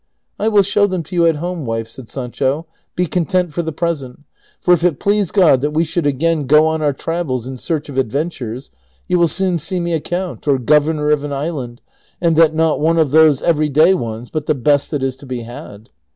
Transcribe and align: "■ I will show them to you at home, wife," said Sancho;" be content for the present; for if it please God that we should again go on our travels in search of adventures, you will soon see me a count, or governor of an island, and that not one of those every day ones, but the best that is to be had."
"■ 0.39 0.43
I 0.43 0.47
will 0.47 0.63
show 0.63 0.87
them 0.87 1.03
to 1.03 1.15
you 1.15 1.27
at 1.27 1.35
home, 1.35 1.63
wife," 1.63 1.87
said 1.87 2.09
Sancho;" 2.09 2.65
be 2.95 3.05
content 3.05 3.53
for 3.53 3.61
the 3.61 3.71
present; 3.71 4.21
for 4.59 4.73
if 4.73 4.83
it 4.83 4.99
please 4.99 5.29
God 5.29 5.61
that 5.61 5.75
we 5.75 5.83
should 5.83 6.07
again 6.07 6.47
go 6.47 6.65
on 6.65 6.81
our 6.81 6.91
travels 6.91 7.45
in 7.45 7.57
search 7.59 7.87
of 7.87 7.99
adventures, 7.99 8.71
you 9.07 9.19
will 9.19 9.27
soon 9.27 9.59
see 9.59 9.79
me 9.79 9.93
a 9.93 9.99
count, 9.99 10.47
or 10.47 10.57
governor 10.57 11.11
of 11.11 11.23
an 11.23 11.31
island, 11.33 11.81
and 12.19 12.35
that 12.35 12.55
not 12.55 12.79
one 12.79 12.97
of 12.97 13.11
those 13.11 13.43
every 13.43 13.69
day 13.69 13.93
ones, 13.93 14.31
but 14.31 14.47
the 14.47 14.55
best 14.55 14.89
that 14.89 15.03
is 15.03 15.15
to 15.17 15.27
be 15.27 15.43
had." 15.43 15.91